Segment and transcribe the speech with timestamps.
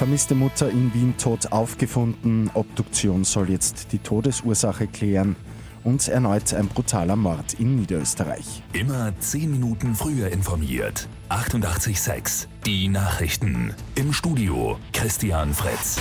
[0.00, 2.50] Vermisste Mutter in Wien tot aufgefunden.
[2.54, 5.36] Obduktion soll jetzt die Todesursache klären.
[5.84, 8.62] Und erneut ein brutaler Mord in Niederösterreich.
[8.72, 11.06] Immer 10 Minuten früher informiert.
[11.28, 13.74] 88.6 Die Nachrichten.
[13.94, 15.98] Im Studio Christian Fritz.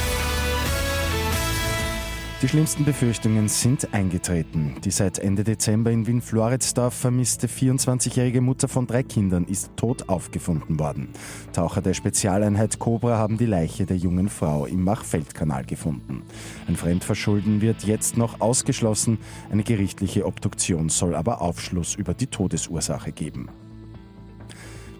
[2.42, 4.76] Die schlimmsten Befürchtungen sind eingetreten.
[4.86, 10.80] Die seit Ende Dezember in Wien-Floridsdorf vermisste 24-jährige Mutter von drei Kindern ist tot aufgefunden
[10.80, 11.10] worden.
[11.52, 16.24] Taucher der Spezialeinheit Cobra haben die Leiche der jungen Frau im Machfeldkanal gefunden.
[16.66, 19.18] Ein Fremdverschulden wird jetzt noch ausgeschlossen.
[19.52, 23.50] Eine gerichtliche Obduktion soll aber Aufschluss über die Todesursache geben.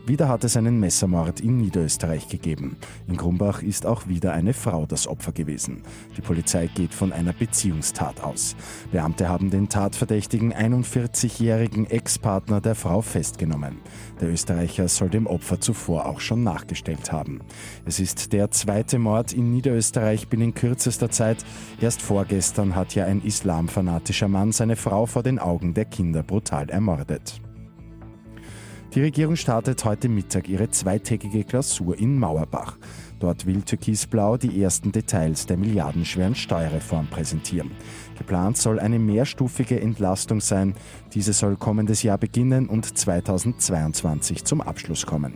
[0.10, 2.78] Wieder hat es einen Messermord in Niederösterreich gegeben.
[3.08, 5.84] In Grumbach ist auch wieder eine Frau das Opfer gewesen.
[6.18, 8.56] Die Polizei geht von einer Beziehungstat aus.
[8.92, 13.78] Beamte haben den tatverdächtigen 41-jährigen Ex-Partner der Frau festgenommen.
[14.20, 17.42] Der Österreicher soll dem Opfer zuvor auch schon nachgestellt haben.
[17.86, 21.46] Es ist der zweite Mord in Niederösterreich binnen kürzester Zeit.
[21.80, 26.68] Erst vorgestern hat ja ein islamfanatischer Mann seine Frau vor den Augen der Kinder brutal
[26.72, 27.40] ermordet.
[28.96, 32.76] Die Regierung startet heute Mittag ihre zweitägige Klausur in Mauerbach.
[33.20, 37.70] Dort will Türkisblau die ersten Details der milliardenschweren Steuerreform präsentieren.
[38.18, 40.74] Geplant soll eine mehrstufige Entlastung sein.
[41.14, 45.34] Diese soll kommendes Jahr beginnen und 2022 zum Abschluss kommen.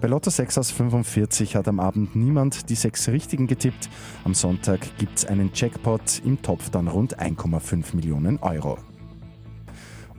[0.00, 3.88] Bei Lotto 6 aus 45 hat am Abend niemand die sechs Richtigen getippt.
[4.24, 8.78] Am Sonntag gibt es einen Jackpot, im Topf dann rund 1,5 Millionen Euro.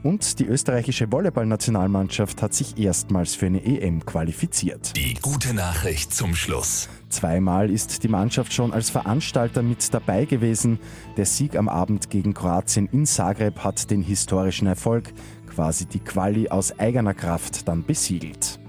[0.06, 4.96] Und die österreichische Volleyballnationalmannschaft hat sich erstmals für eine EM qualifiziert.
[4.96, 6.88] Die gute Nachricht zum Schluss.
[7.08, 10.78] Zweimal ist die Mannschaft schon als Veranstalter mit dabei gewesen.
[11.16, 15.12] Der Sieg am Abend gegen Kroatien in Zagreb hat den historischen Erfolg,
[15.52, 18.60] quasi die Quali aus eigener Kraft, dann besiegelt.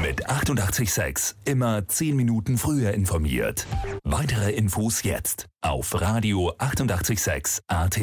[0.00, 3.66] Mit 886 immer 10 Minuten früher informiert.
[4.04, 7.98] Weitere Infos jetzt auf Radio 886 AT.